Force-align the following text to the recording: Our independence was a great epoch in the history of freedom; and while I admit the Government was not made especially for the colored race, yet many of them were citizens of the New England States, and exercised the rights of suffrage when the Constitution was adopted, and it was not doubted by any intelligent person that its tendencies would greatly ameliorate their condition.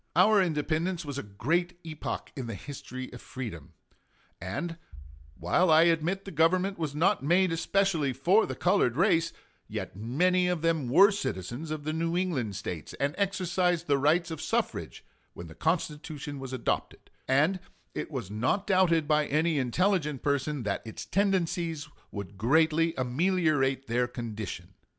Our 0.15 0.41
independence 0.41 1.05
was 1.05 1.19
a 1.19 1.33
great 1.37 1.77
epoch 1.83 2.31
in 2.35 2.47
the 2.47 2.55
history 2.55 3.13
of 3.13 3.21
freedom; 3.21 3.73
and 4.41 4.77
while 5.37 5.69
I 5.69 5.83
admit 5.83 6.25
the 6.25 6.31
Government 6.31 6.79
was 6.79 6.95
not 6.95 7.21
made 7.23 7.51
especially 7.51 8.11
for 8.11 8.47
the 8.47 8.55
colored 8.55 8.95
race, 8.97 9.31
yet 9.67 9.95
many 9.95 10.47
of 10.47 10.63
them 10.63 10.89
were 10.89 11.11
citizens 11.11 11.69
of 11.69 11.83
the 11.83 11.93
New 11.93 12.17
England 12.17 12.55
States, 12.55 12.95
and 12.95 13.13
exercised 13.15 13.85
the 13.85 13.99
rights 13.99 14.31
of 14.31 14.41
suffrage 14.41 15.05
when 15.35 15.45
the 15.45 15.53
Constitution 15.53 16.39
was 16.39 16.51
adopted, 16.51 17.11
and 17.27 17.59
it 17.93 18.09
was 18.09 18.31
not 18.31 18.65
doubted 18.65 19.07
by 19.07 19.27
any 19.27 19.59
intelligent 19.59 20.23
person 20.23 20.63
that 20.63 20.81
its 20.83 21.05
tendencies 21.05 21.87
would 22.09 22.39
greatly 22.39 22.95
ameliorate 22.97 23.85
their 23.85 24.07
condition. 24.07 24.73